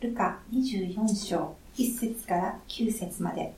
[0.00, 3.52] ルカ24章1節から9節まで。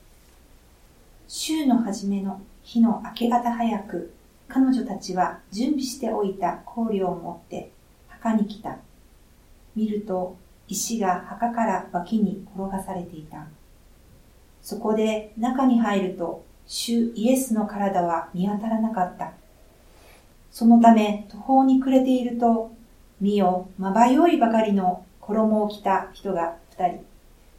[1.29, 4.15] 週の初めの日の明け方早く、
[4.49, 7.71] 彼女たちは準備しておいた香料を持って
[8.09, 8.79] 墓に来た。
[9.77, 10.35] 見ると
[10.67, 13.47] 石が墓から脇に転がされていた。
[14.63, 19.35] そこで中に入ると、主イエスの体は見当たらなかった。
[20.51, 22.73] そのため途方に暮れていると、
[23.21, 27.07] 見よ、まばよいばかりの衣を着た人が二人、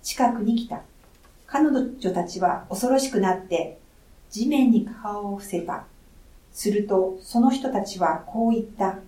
[0.02, 0.82] 近くに来た。
[1.48, 3.79] 彼女たちは恐ろしくなって、
[4.29, 5.86] 地面に顔を伏せた。
[6.54, 9.00] すると、その人たちはこう言った。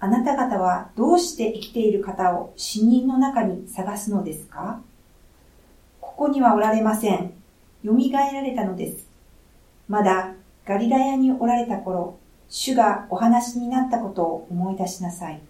[0.00, 4.80] あなた方はどうして生きている方を死人の中に探すのですか？
[6.00, 7.32] ここにはおられません。
[7.84, 9.06] 蘇られたのです。
[9.88, 10.34] まだ
[10.66, 15.40] ガリラヤにおられた頃、主がお話になったことを思い出しなさい。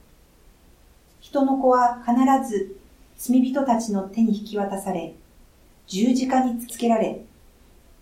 [1.20, 2.76] 人の子は必ず
[3.16, 5.14] 罪人たちの手に引き渡され、
[5.86, 7.22] 十字架につけられ、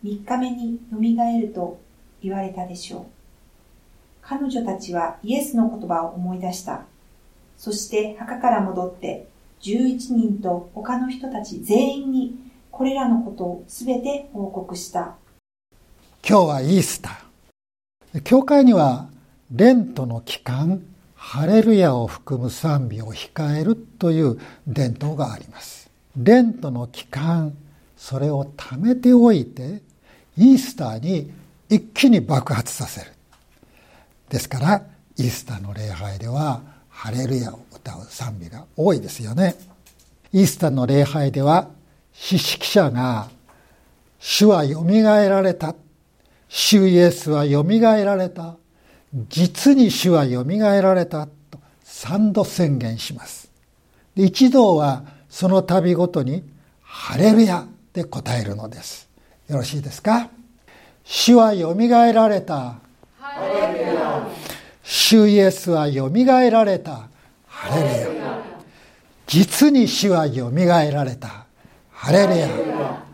[0.02, 1.80] 三日目によみがえると
[2.22, 3.04] 言われたでしょう。
[4.20, 6.82] 彼女たちはイエスの言葉を思い出した。
[7.56, 9.28] そして墓から戻って、
[9.60, 12.38] 十一人と他の人たち全員に
[12.70, 15.14] これらのことをすべて報告した。
[16.28, 18.20] 今日はイースター。
[18.22, 19.08] 教会には
[19.50, 20.82] レントの期間、
[21.28, 24.38] ハレルヤを含む賛美を控えるという
[24.68, 25.90] 伝統があります。
[26.16, 27.52] レントの期間、
[27.96, 29.82] それを貯めておいて、
[30.38, 31.32] イースターに
[31.68, 33.10] 一気に爆発させる。
[34.28, 34.82] ですから、
[35.16, 39.56] イースターの礼拝では、ハレルヤを歌う賛美が多いですよね。
[40.32, 41.68] イースターの礼拝では、
[42.12, 43.30] 司式者が、
[44.20, 45.74] 主は蘇られた。
[46.46, 48.54] 主イエスは蘇られた。
[49.28, 53.50] 実に主は蘇られたと三度宣言します。
[54.14, 56.44] 一度はその度ごとに
[56.82, 59.08] ハレルヤで答えるのです。
[59.48, 60.28] よろしいですか？
[61.04, 61.74] 主は蘇
[62.12, 62.76] られた。
[64.82, 67.08] 主イエスは蘇られた。
[67.46, 68.38] ハレルヤ。
[69.26, 71.46] 実に主は蘇られた。
[71.90, 72.48] ハレルヤ。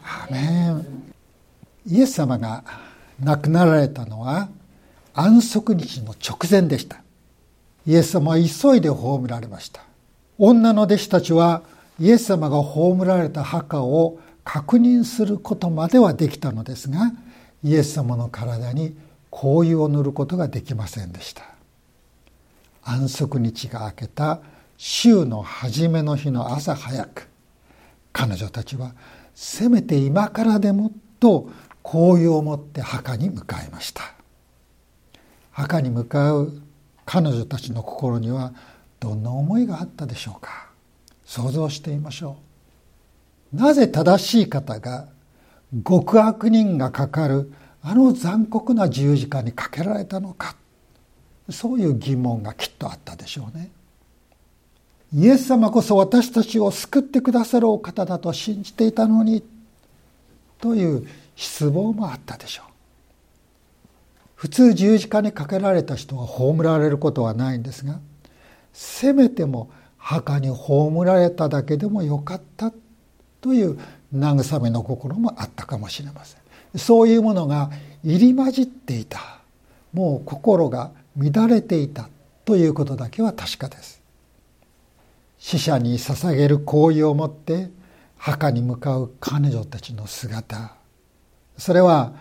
[0.02, 1.12] アメン。
[1.86, 2.64] イエス様が
[3.20, 4.48] 亡くなられたのは
[5.14, 7.02] 安息日の直前でした。
[7.86, 9.82] イエス様は急いで葬られました。
[10.38, 11.62] 女の弟子たちは
[12.00, 17.12] イエス様が葬られた墓を確認することまではできたのですが、
[17.62, 18.96] イエス様の体に
[19.30, 21.44] 香油を塗ることができませんでした。
[22.82, 24.40] 安息日が明けた
[24.76, 27.28] 週の初めの日の朝早く、
[28.12, 28.92] 彼女たちは
[29.34, 30.90] せめて今からでも
[31.20, 31.50] と
[31.84, 34.02] 香油を持って墓に向かいました。
[35.52, 36.60] 墓に向かう
[37.04, 38.52] 彼女たちの心には
[39.00, 40.68] どんな思いがあったでしょうか？
[41.24, 42.36] 想像してみましょ
[43.52, 43.56] う。
[43.56, 45.06] なぜ正しい方が
[45.86, 47.52] 極悪人がかかる
[47.82, 50.56] あの残酷な十字架にかけられたのか？
[51.50, 53.70] そういう疑問がきっとあったでしょうね。
[55.14, 59.42] イエス様こそ私たちを救ってくださるお方だと信じていたのに
[60.58, 62.71] という失望もあったでしょう。
[64.42, 68.00] 普通十字架にかけられた人は葬られることはないんですが
[68.72, 72.72] せめても墓に葬られただけでもよかった
[73.40, 73.78] という
[74.12, 76.40] 慰めの心もあったかもしれません。
[76.76, 77.70] そういうものが
[78.02, 79.20] 入り混じっていた。
[79.92, 82.08] もう心が乱れていた
[82.44, 84.02] ということだけは確かです。
[85.38, 87.70] 死者に捧げる行為をもって
[88.16, 90.74] 墓に向かう彼女たちの姿。
[91.56, 92.12] それは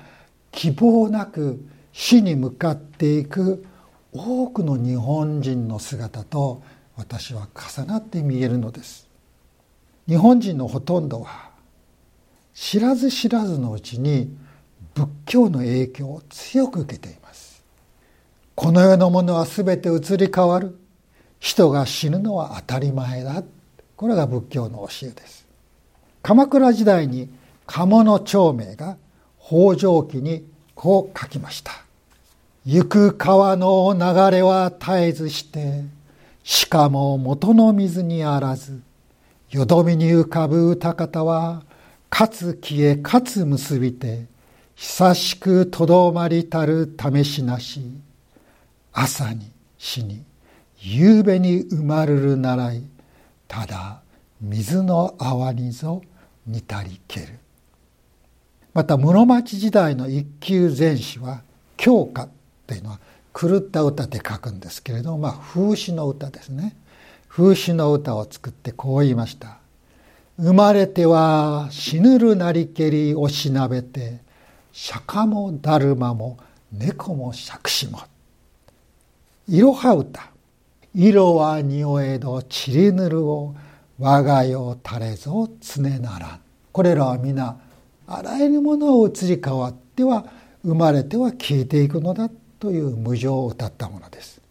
[0.51, 3.65] 希望なく死に向かっていく
[4.13, 6.63] 多くの日本人の姿と
[6.95, 9.07] 私は重なって見えるのです。
[10.07, 11.51] 日本人のほとんどは
[12.53, 14.35] 知らず知らずのうちに
[14.93, 17.63] 仏教の影響を強く受けています。
[18.55, 20.77] この世のものは全て移り変わる。
[21.39, 23.43] 人が死ぬのは当たり前だ。
[23.95, 25.47] これが仏教の教えです。
[26.21, 27.33] 鎌倉時代に
[27.65, 28.97] 鴨の長明が
[29.39, 30.45] 北条記に
[30.81, 31.73] こう書きました。
[32.65, 35.83] 行く川の流れは絶えずして、
[36.43, 38.81] しかも元の水にあらず、
[39.51, 41.61] よどみに浮かぶ歌方は、
[42.09, 44.25] かつ消えかつ結びて、
[44.73, 47.83] 久しくとどまりたる試しなし、
[48.91, 50.23] 朝に死に、
[50.79, 52.81] 夕べに生まるるならい、
[53.47, 54.01] ただ
[54.41, 56.01] 水の泡にぞ
[56.47, 57.40] 似たりける。
[58.73, 61.41] また室町時代の一級全詩は
[61.77, 62.29] 教歌っ
[62.67, 62.99] ていうのは
[63.33, 66.75] 狂った歌で書くんですけれども、まあ、風刺の歌ですね。
[67.27, 69.57] 風刺の歌を作ってこう言いました。
[70.37, 74.19] 生まれては死ぬるなりけりおしなべて
[74.71, 76.37] 釈迦もだるまも
[76.71, 77.99] 猫も杓子も。
[79.47, 80.29] いろは歌。
[80.93, 83.55] 色は匂えどちりぬるを
[83.97, 86.39] 我が世垂れぞ常ならん。
[86.71, 87.57] これらは皆
[88.13, 90.25] あらゆるものを移り変わっては
[90.63, 92.29] 生まれては消えていくのだ
[92.59, 94.41] という無常を歌ったものです。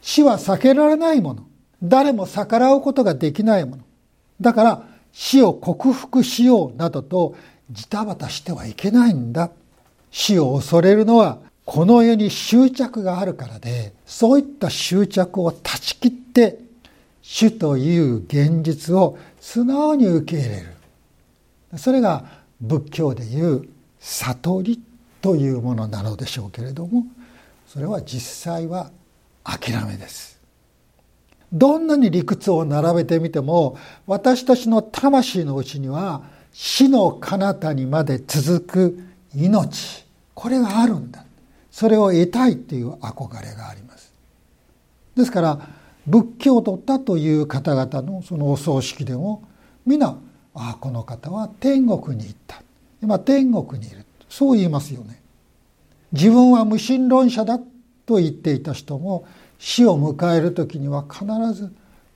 [0.00, 1.46] 死は避けられないもの。
[1.82, 3.82] 誰も逆らうことができないもの。
[4.40, 7.34] だから死を克服しようなどと
[7.70, 9.50] ジタバタしてはいけないんだ。
[10.12, 16.60] 死を恐れるのはこの世に執着があるからでそういった執着を断ち切って
[17.20, 20.76] 主という現実を素直に受け入れる。
[21.76, 22.24] それが
[22.60, 23.68] 仏教でいう
[24.00, 24.82] 悟り
[25.20, 27.04] というものなのでしょうけれども
[27.66, 28.90] それは実際は
[29.44, 30.36] 諦めです。
[31.52, 36.22] どんなに理屈を並べてみても私たちの魂のうちには
[36.52, 38.98] 死の彼方にまで続く
[39.34, 40.04] 命
[40.34, 41.24] これがあるんだ。
[41.70, 44.12] それを得たいっていう憧れがあります。
[45.14, 45.68] ですから
[46.06, 49.42] 仏教徒だという方々のそのお葬式でも
[49.84, 50.16] 皆
[50.56, 52.62] ああこの方は天国に行った。
[53.02, 54.04] 今天国にいる。
[54.28, 55.20] そう言いますよね。
[56.12, 57.58] 自分は無神論者だ
[58.06, 59.26] と言っていた人も
[59.58, 61.70] 死を迎える時には必ず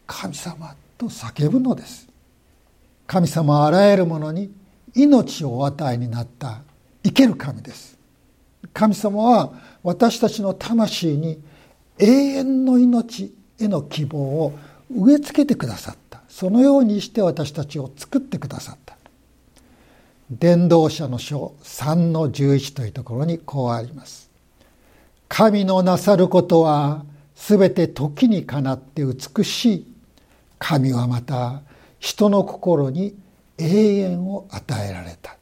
[0.07, 2.09] 神様と叫ぶのです。
[3.07, 4.51] 神様はあらゆるものに
[4.95, 6.63] 命をお与えになった。
[7.03, 7.99] 生ける神です。
[8.73, 9.53] 神様は
[9.83, 11.41] 私たちの魂に
[11.99, 14.59] 永遠の命への希望を
[14.91, 16.00] 植え付けてくださった。
[16.31, 18.97] そのようにして私たちを作ってくださった。
[20.31, 24.31] 伝道者の書3の11というところにこうあります。
[25.29, 27.05] 神のなさることは
[27.35, 29.87] すべて時にかなって美しい。
[30.61, 31.63] 神はまた
[31.99, 33.17] 人の心に
[33.59, 35.37] 永遠を与えられた。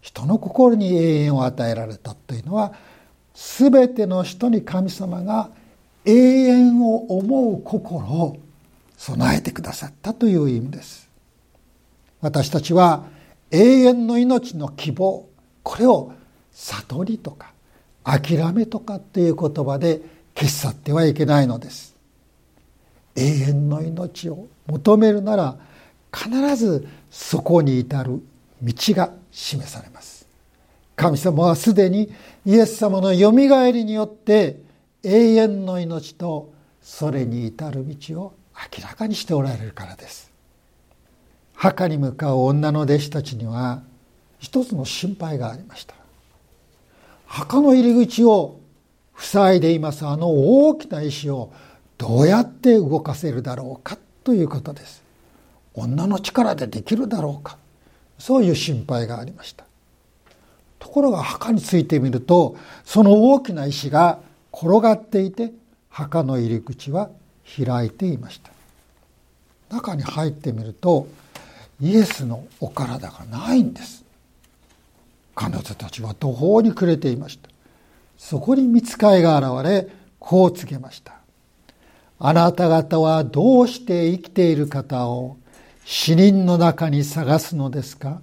[0.00, 2.72] 人の心に永遠を与えられたというのは
[3.34, 5.50] 全ての人に神様が
[6.06, 8.06] 永遠を思う心。
[8.06, 8.45] を
[8.96, 11.08] 備えてくださったという意味です。
[12.20, 13.04] 私たちは
[13.50, 15.28] 永遠の命の希望
[15.62, 16.12] これを
[16.52, 17.52] 悟りとか
[18.02, 20.00] 諦めとかっていう言葉で
[20.34, 21.94] 消し去ってはいけないのです。
[23.14, 25.56] 永遠の命を求めるなら
[26.12, 28.22] 必ずそこに至る
[28.62, 30.26] 道が示されます。
[30.94, 32.12] 神様はすでに
[32.46, 34.60] イエス様のよみがえりによって
[35.02, 36.52] 永遠の命と
[36.82, 40.32] それに至る道を明らかにしておられるからです。
[41.54, 43.82] 墓に向かう女の弟子たちには
[44.38, 45.94] 一つの心配がありました。
[47.26, 48.60] 墓の入り口を
[49.16, 51.52] 塞いでいますあの大きな石を
[51.98, 55.02] どうやって動かせるだろうかということです。
[55.74, 57.58] 女の力でできるだろうか
[58.18, 59.64] そういう心配がありました。
[60.78, 64.20] ところが墓についてみるとその大きな石が
[64.52, 65.52] 転がっていて
[65.90, 67.10] 墓の入り口は
[67.46, 68.50] 開いていました。
[69.74, 71.08] 中に入ってみると
[71.80, 74.04] イエスのお体がないんです。
[75.34, 77.50] 彼女たちは途方に暮れていました。
[78.16, 79.88] そこに見つかいが現れ
[80.18, 81.12] こう告げました。
[82.18, 85.36] あなた方はどうして生きている方を
[85.84, 88.20] 死人の中に探すのですか？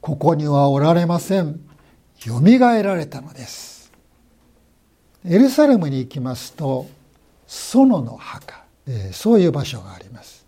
[0.00, 1.58] ここにはおられません。
[2.24, 3.90] よみがえられたのです。
[5.26, 6.86] エルサレムに行きますと、
[7.46, 10.44] 園の墓、えー、そういう場所があります。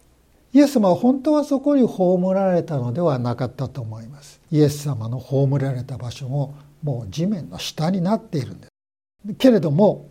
[0.53, 4.41] イエス様は本当はそこに葬られたのではなかったと思います。
[4.50, 9.35] イエス様の葬られた場所ももう地面の下になっているんです。
[9.38, 10.07] けれども、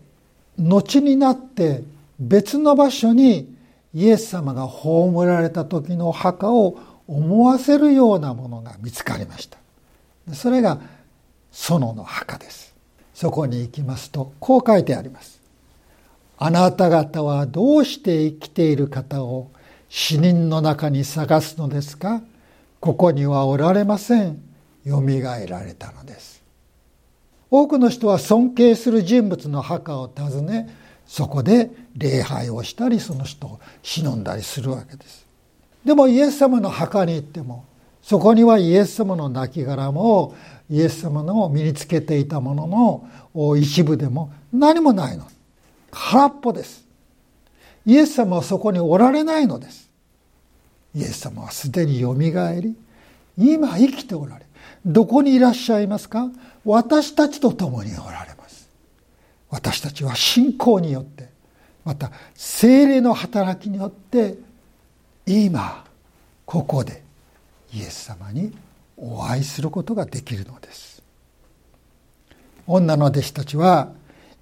[0.58, 1.84] 後になって
[2.20, 3.54] 別の場所に
[3.94, 6.78] イエス様が葬られた時の墓を
[7.08, 9.58] 思わせるようなものが見つかりました
[10.34, 10.80] それが
[11.52, 12.76] 園の墓です
[13.14, 15.40] そこに行きますとこう書いてあります
[16.38, 19.52] あなた方はどうして生きている方を
[19.90, 22.22] 死人の中に探すのですか？
[22.80, 24.42] ここにはおられません。
[24.84, 26.44] よみがえられたのです。
[27.50, 30.76] 多くの人は尊敬する人物の墓を訪ね
[31.06, 35.26] そこで礼拝をしたりその人を忍んだりするわけです。
[35.86, 37.66] でもイエス様の墓に行っても
[38.02, 40.36] そこにはイエス様の亡骸も
[40.70, 45.24] イエス様の身につけていたものの一部でも何もないの。
[45.24, 45.35] です
[45.98, 46.86] 空っぽです。
[47.86, 49.90] イエス様はそこにおられないのです。
[50.94, 52.76] イエス様はすでによみがえり
[53.38, 54.46] 今生きておられ
[54.86, 56.30] どこにいらっしゃいますか？
[56.64, 58.70] 私たちと共におられます。
[59.50, 61.30] 私たちは信仰によって
[61.86, 64.36] また精霊の働きによって
[65.26, 65.86] 今
[66.46, 67.04] ここで
[67.74, 68.54] イエス様に
[68.98, 71.02] お会いすることができるのです。
[72.68, 73.92] 女の弟子たちは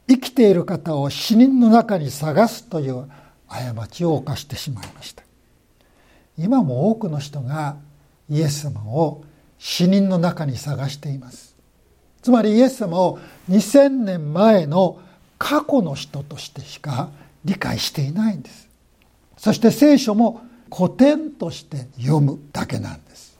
[0.07, 3.07] 生きている方を死人の中に探すという
[3.47, 5.23] 過ちを犯してしまいました。
[6.37, 7.77] 今も多くの人が
[8.29, 9.23] イエス様を
[9.59, 11.55] 死人の中に探しています。
[12.21, 13.19] つまりイエス様を
[13.49, 14.99] 2000年前の
[15.37, 17.09] 過去の人としてしか
[17.45, 18.69] 理解していないんです。
[19.37, 20.41] そして聖書も
[20.73, 23.37] 古典として読むだけなんです。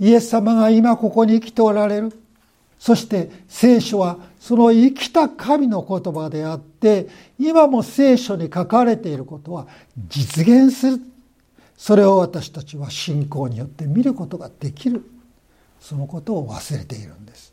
[0.00, 2.12] イエス様が今ここに生きておられる。
[2.80, 7.08] そして聖書はその生きた神の言葉であって
[7.38, 9.68] 今も聖書に書かれていることは
[10.08, 11.00] 実現する。
[11.76, 15.04] それを私たちは信仰によって見ることができる。
[15.78, 17.52] そのことを忘れているんです。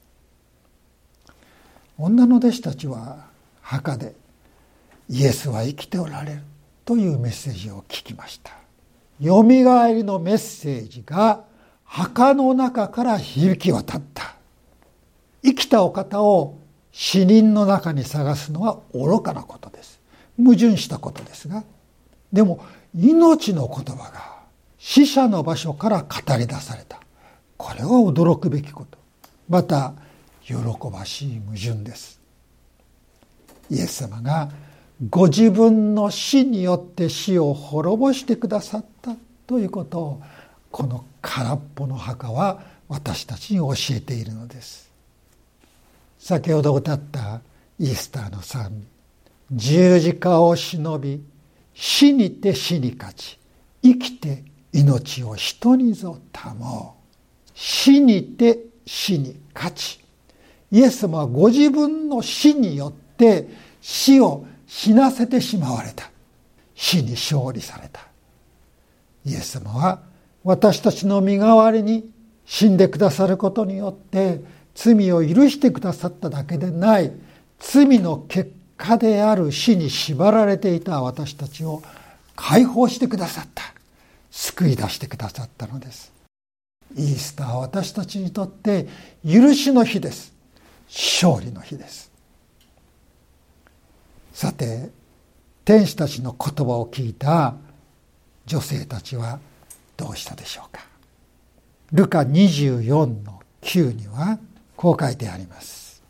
[1.97, 3.27] 女の弟子たちは
[3.61, 4.15] 墓で
[5.09, 6.41] イエスは生きておられる。
[6.85, 8.53] というメッセージを聞きました。
[9.19, 11.43] よみがえりのメッセージが
[11.83, 14.36] 墓の中から響き渡った。
[15.43, 16.57] 生きたお方を
[16.91, 19.99] 死人の中に探すのは愚かなことです。
[20.37, 21.63] 矛盾したことですが
[22.31, 22.63] でも
[22.95, 24.37] 命の言葉が
[24.77, 26.99] 死者の場所から語り出された。
[27.57, 28.97] これは驚くべきこと。
[29.49, 29.93] また
[30.43, 30.53] 喜
[30.91, 32.19] ばしい矛盾です。
[33.69, 34.49] イエス様が
[35.09, 39.15] ご自分の死によって死を滅ぼしてくださった
[39.45, 40.21] ということを
[40.71, 44.86] この空っぽの墓は私たちに教えているのです。
[46.27, 47.39] 先ほど歌った
[47.79, 49.57] イースターの賛美。
[49.57, 51.23] 十字架を忍び
[51.73, 53.39] 死にて死に勝ち
[53.81, 54.43] 生きて
[54.73, 57.49] 命を人にぞ保う。
[57.53, 60.01] 死にて死に勝ち。
[60.69, 63.47] イエス様はご自分の死によって
[63.79, 66.11] 死を死なせてしまわれた。
[66.75, 68.01] 死に勝利された。
[69.23, 70.01] イエス様は
[70.43, 72.11] 私たちの身代わりに
[72.43, 74.41] 死んでくださることによって
[74.77, 77.11] 罪を許してくださっただけでない。
[77.59, 81.81] 罪の結果である死に縛られていた私たちを
[82.35, 83.63] 解放してくださった。
[84.29, 86.13] 救い出してくださったのです。
[86.95, 88.87] イースターは私たちにとって
[89.25, 90.31] 許しの日です。
[90.87, 92.11] 勝利の日です。
[94.31, 94.91] さて
[95.65, 97.55] 天使たちの言葉を聞いた
[98.45, 99.39] 女性たちは
[99.97, 100.85] どうしたでしょうか。
[101.91, 104.37] ルカ24の9には
[104.77, 106.01] こう書いてあります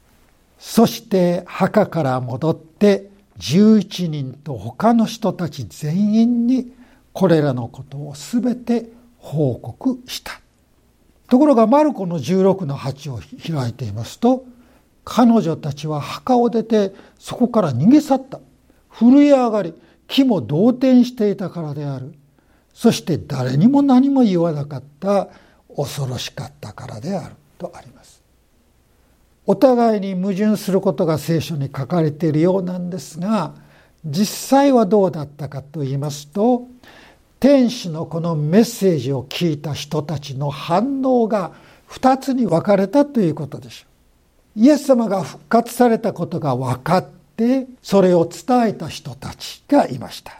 [0.59, 3.09] そして墓から戻って
[3.39, 6.73] 11人と他の人たち全員に
[7.13, 10.39] これらのことを全て報告した。
[11.29, 13.19] ところがマルコの16の8を
[13.59, 14.45] 開いていますと
[15.03, 18.39] 彼女たちは墓を出てそこから逃げ去った。
[18.91, 19.73] 震え上がり
[20.07, 22.13] 木も動転していたからである。
[22.73, 25.29] そして誰にも何も言わなかった
[25.75, 27.96] 恐ろしかったからであるとあります。
[29.47, 33.53] お互いに矛盾することが聖書に書かれているようなんですが
[34.05, 36.67] 実際はどうだったかと言いますと
[37.39, 41.53] 天使のこのメッセージを聞いた人たちの反応が
[41.89, 43.85] 2つに分かれたということでしょ
[44.57, 44.59] う。
[44.59, 50.33] イエス様が復活されたことが分かってそれを伝えた人たちがいました。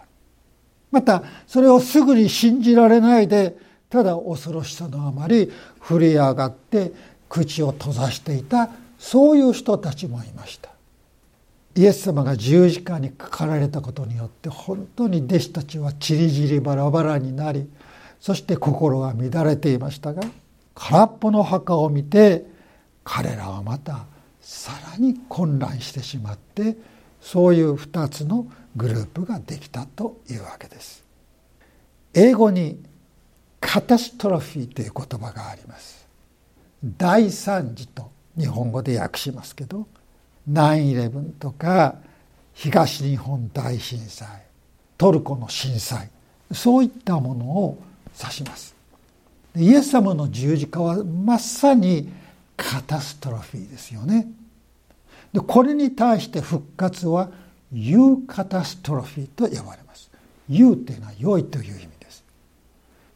[0.92, 3.56] またそれをすぐに信じられないで
[3.90, 6.92] ただ恐ろしさのあまり振り上がって
[7.30, 10.70] 口を閉ざしていたそういう人たちもいました
[11.76, 17.70] イエス様が十字架にかかられたことによって本当に弟子たちはちりぢりバラバラになり
[18.20, 20.24] そして心が乱れていましたが
[20.74, 22.46] 空っぽの墓を見て
[23.04, 24.06] 彼らはまた
[24.42, 26.78] さらに混乱してしまって
[27.22, 31.04] そういう2つのグループができたというわけです。
[32.14, 32.82] 英語に
[33.60, 36.08] カタストロフィーという言葉があります。
[36.84, 39.88] 大惨事と日本語で訳しますけど
[40.50, 41.96] 9-11とか
[42.54, 44.28] 東日本大震災
[44.98, 46.10] トルコの震災
[46.52, 47.78] そういったものを
[48.20, 48.76] 指します。
[49.56, 52.10] イエス様の十字架はまさに
[52.56, 54.28] カタストロフィーですよね。
[55.34, 57.30] でこれに対して復活は
[57.72, 60.10] ユーカタストロフィーと呼ばれます。
[60.48, 62.24] ユーっていうのは良いという意味です。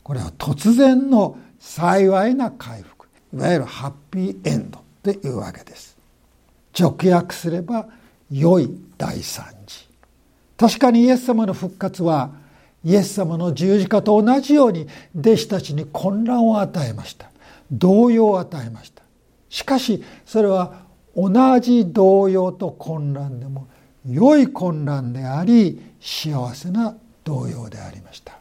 [0.04, 4.84] これは突然の幸いな回復いわゆるハッピーエンド。
[5.04, 5.98] というわけです。
[6.78, 7.88] 直訳すれば
[8.32, 9.88] 良い大惨事
[10.58, 12.32] 確かにイエス様の復活は
[12.84, 17.30] イエス様の十字架と同じように弟子たちに混乱を与えました。
[17.72, 19.04] 動揺を与えました。
[19.50, 23.68] しかしそれは同じ動揺と混乱でも
[24.08, 28.38] 良い混乱であり幸せな動揺でありました。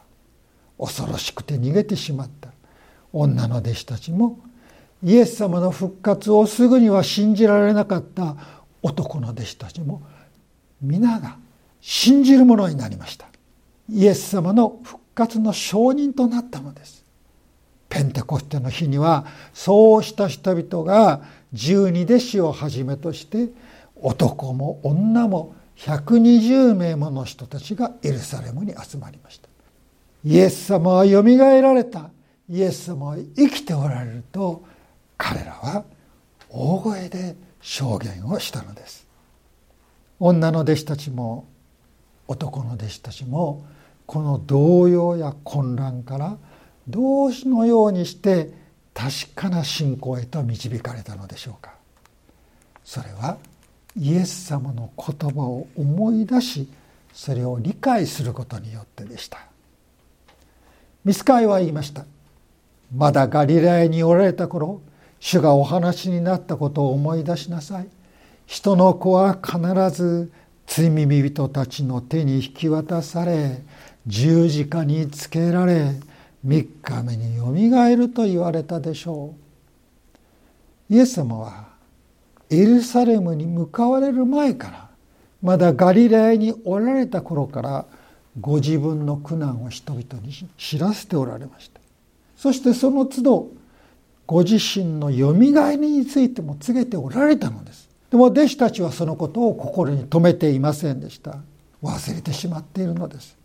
[0.78, 2.50] 恐ろしくて逃げてしまった。
[3.12, 4.38] 女の弟子たちも
[5.02, 8.36] イエス様の復活をすぐには信じられなかった
[8.82, 10.02] 男の弟子たちも
[10.80, 11.38] 皆が
[11.80, 13.26] 信じるものになりました。
[13.88, 17.04] イエス様の復活の証人となったのです。
[17.88, 23.48] ペンテコステの日にはそうした人々が十二弟子をはじめとして
[23.96, 29.48] 男も女も120名もの人たちがエルサレムに集まりました。
[30.24, 32.10] イエス様はよみがえられた。
[32.48, 34.64] イエス様は生きておられると
[35.20, 35.84] 彼らは
[36.48, 39.06] 大声で証言をしたのです。
[40.18, 41.46] 女の弟子たちも
[42.26, 43.66] 男の弟子たちも
[44.06, 46.38] この動揺や混乱から
[46.88, 48.50] どうしのようにして
[48.94, 51.74] 確かな信仰へと導かれたのでしょうか。
[52.82, 53.36] それは
[53.96, 56.66] イエス様の言葉を思い出し
[57.12, 59.38] それを理解することによってでした。
[61.04, 62.06] ミスカイは言いました。
[62.96, 64.80] まだガリラヤにおられた頃
[65.20, 67.88] 主がお話になったことを思い出しなさい。
[68.46, 69.58] 人の子は必
[69.96, 70.32] ず
[70.66, 73.62] 罪耳人たちの手に引き渡され
[74.06, 76.00] 十字架につけられ
[76.42, 79.34] 三日目によみがえると言われたでしょ
[80.90, 80.94] う。
[80.94, 81.68] イエス様は
[82.48, 84.88] エルサレムに向かわれる前から
[85.42, 87.86] まだガリラヤにおられた頃から
[88.40, 91.80] ご自分の苦難を人々に知らせておられました。
[92.36, 93.48] そしてその都度
[94.30, 97.88] ご自身のよみがえりについても告げておられたのです。
[98.10, 101.38] でも弟子たちはそのことを心に留めていませんでした。
[101.82, 103.36] 忘れてしまっているのです。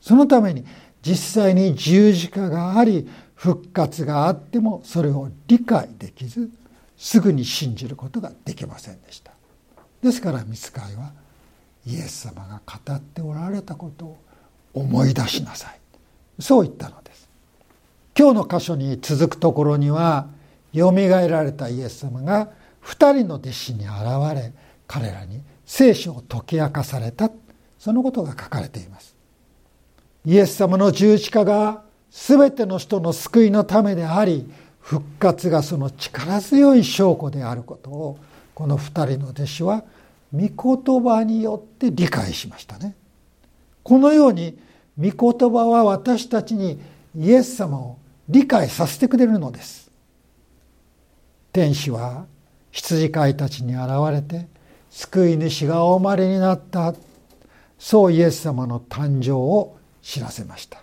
[0.00, 0.64] そのために
[1.00, 6.50] 実際に十字架があり復活があってもそれを理解できず
[6.96, 9.30] すぐに信じることができませんでした。
[10.02, 11.12] ですから見つかいは
[11.86, 14.18] イエス様が語っておられたことを
[14.74, 15.78] 思い出しなさい。
[16.40, 17.29] そう言ったのです。
[18.18, 20.28] 今日の箇所に続くところには
[20.72, 23.94] よみがえられたイエス様が二人の弟子に現
[24.34, 24.52] れ
[24.86, 27.30] 彼らに聖書を解き明かされた
[27.78, 29.16] そのことが書かれています
[30.24, 38.18] イエス様の十字架が全ての人の救いのためであり復活がその力強い証拠であることを
[38.54, 39.84] この二人の弟子は
[40.34, 42.94] 御言葉によって理解しましたね。
[43.82, 44.58] このように
[44.98, 46.80] 御言葉は私たちに
[47.16, 47.98] イエス様を
[48.30, 49.90] 理解させてくれるのです。
[51.52, 52.26] 天使は
[52.70, 54.46] 羊飼いたちに現れて
[54.88, 56.94] 救い主がお生まれになった。
[57.76, 60.80] そうイエス様の誕生を知らせました。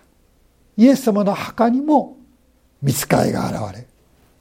[0.76, 2.18] イエス様の墓にも
[2.82, 3.86] 見つかいが現れ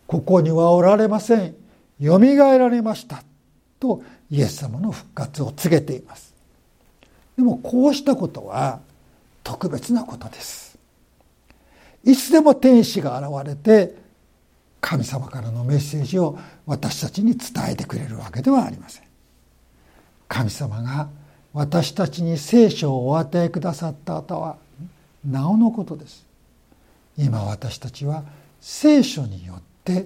[0.06, 1.56] ここにはおられません。
[2.00, 3.24] よみがえられました。
[3.80, 6.34] とイエス様の復活を告げています。
[7.38, 8.82] でもこうしたことは
[9.44, 10.67] 特別なことです。
[12.08, 13.94] いつでも天使が現れて
[14.80, 19.04] 神様からのメッセージを私たちに伝えてくれるわけではありません。
[20.30, 21.10] 神様が
[21.52, 24.56] 私たちに聖書をお与えくださった後は
[25.26, 26.26] なおのことです。
[27.18, 28.24] 今私たちは
[28.62, 30.06] 聖書によって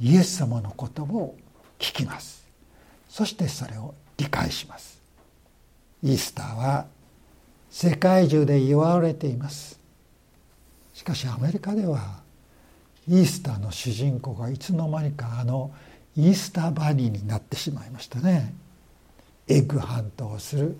[0.00, 1.34] イエス様の言葉を
[1.78, 2.46] 聞きます。
[3.10, 4.98] そしてそれを理解します。
[6.02, 6.86] イースターは
[7.70, 9.83] 世界中で祝われています。
[10.94, 12.22] しかしアメリカでは
[13.08, 15.72] イースターの主人公がいつの間にかあの
[16.16, 18.54] イースターバニーになってしまいましたね。
[19.48, 20.78] エッグハントをする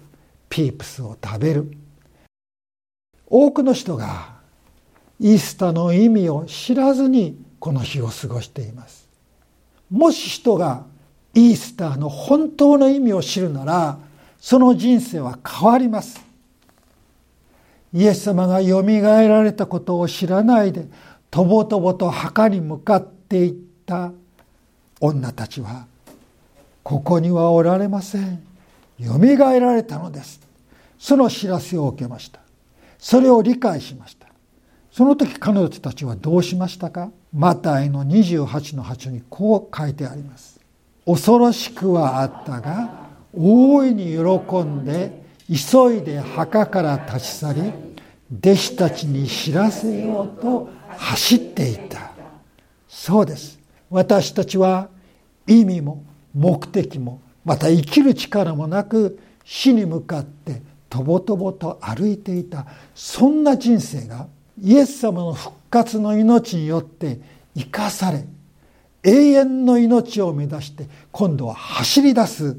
[0.49, 1.77] ピープスを食べる。
[3.27, 4.37] 多くの人が
[5.19, 9.09] イースターの意味を知らずにこの日を過ごしています。
[9.91, 10.87] もし人が
[11.35, 13.99] イースターの本当の意味を知るなら
[14.39, 16.25] その人生は変わります。
[17.95, 20.87] イエス様がよみがえられたことを知らないで
[21.31, 23.55] とぼとぼと墓に向かっていっ
[23.87, 24.13] た。
[25.01, 25.87] 女たちは
[26.83, 28.43] ここにはおられません。
[28.99, 30.41] よみがえられたのです。
[30.99, 32.41] その知らせを受けました。
[32.99, 34.27] それを理解しました。
[34.91, 37.11] その時彼女たちはどうしましたか？
[37.33, 40.59] マタイの28の8にこう書いてあります。
[41.05, 47.73] 恐ろしくはあったが大いに喜んで急いで墓から立ち去り
[48.41, 52.13] 弟子たちに知らせようと走っていた。
[52.89, 53.59] そうです。
[53.91, 54.89] 私たちは
[55.47, 62.67] 意味も目的もまた生きる力もなく死に向かってとぼとぼと歩いていた。
[62.95, 64.27] そんな人生が
[64.61, 67.21] イエス様の復活の命によって
[67.57, 68.25] 生かされ
[69.03, 72.57] 永遠の命を目指して今度は走り出す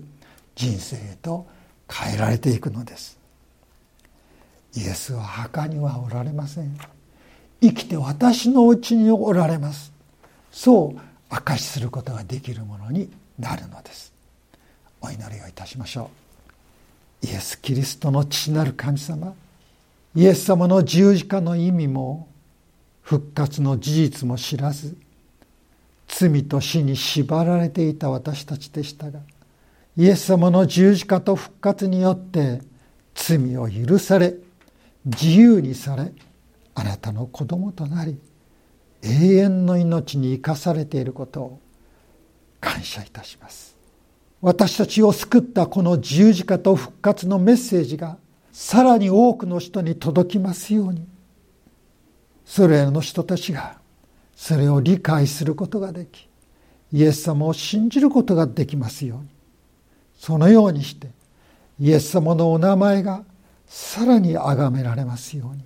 [0.56, 1.48] 人生へと
[1.90, 3.18] 変えられていくのです。
[4.76, 6.78] イエスは墓にはおられません。
[7.62, 9.92] 生きて私のうちにおられます。
[10.52, 13.10] そう証しすることができるものに
[13.40, 14.14] なるのです。
[15.02, 16.10] お祈りをいたしましょ
[17.24, 17.26] う。
[17.28, 19.34] イエス・キリストの父なる神様。
[20.16, 22.28] イエス様の十字架の意味も
[23.02, 24.98] 復活の事実も知らず
[26.08, 29.20] 罪と死に縛られていた私たちでしたが
[29.98, 32.62] イエス様の十字架と復活によって
[33.14, 34.36] 罪を許され
[35.06, 36.12] 自由にされ
[36.74, 38.20] あなたの子供となり
[39.02, 41.60] 永遠の命に生かされていることを
[42.60, 43.76] 感謝いたします。
[44.42, 48.18] 私たちを救ったこの十字架と復活のメッセージが
[48.52, 51.08] さらに多くの人に届きますように。
[52.46, 53.78] それらの人たちが
[54.36, 56.28] それを理解することができ
[56.92, 59.30] イエス様を信じることができますように。
[60.18, 61.10] そのようにして
[61.80, 63.24] イエス様のお名前が
[63.68, 65.64] さらに崇められますように。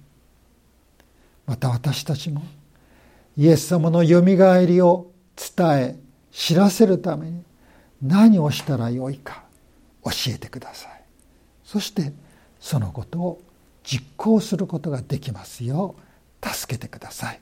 [1.46, 2.44] また私たちも
[3.38, 5.96] イエス様のよみがえりを伝え
[6.32, 7.44] 知らせるために
[8.02, 9.44] 何をしたらよいか
[10.04, 11.02] 教えてください。
[11.64, 12.14] そして
[12.60, 13.42] そのことを
[13.84, 15.96] 実行することができますよ
[16.44, 17.40] う助けてください。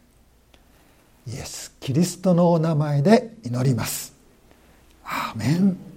[1.28, 4.14] イエス・キリストのお名前で祈ります。
[5.04, 5.97] アーメン。